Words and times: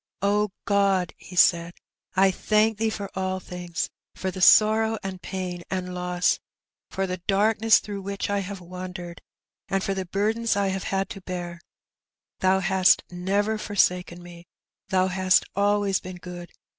"O 0.23 0.49
God!" 0.65 1.13
he 1.29 1.35
said," 1.35 1.75
I 2.25 2.31
thank 2.31 2.79
Thee 2.79 2.89
for 2.89 3.11
all 3.13 3.39
things; 3.39 3.91
for 4.15 4.31
the 4.31 4.39
sorrow^ 4.39 4.97
and 5.03 5.21
pain^ 5.21 5.61
and 5.69 5.93
loss, 5.93 6.39
for 6.89 7.05
the 7.05 7.17
darkness 7.27 7.77
through 7.77 8.01
Recognition. 8.01 8.37
263 8.41 8.41
which 8.41 8.45
I 8.47 8.47
have 8.49 8.95
wandered^ 8.95 9.19
and 9.69 9.83
for 9.83 9.93
the 9.93 10.05
burdens 10.05 10.55
I 10.55 10.69
have 10.69 10.85
had 10.85 11.07
to 11.09 11.21
bear. 11.21 11.61
Thoa 12.39 12.61
hast 12.63 13.03
never 13.11 13.59
forsaken 13.59 14.23
me. 14.23 14.47
Thou 14.89 15.05
hast 15.05 15.45
always 15.55 15.99
been 15.99 16.17
good. 16.17 16.49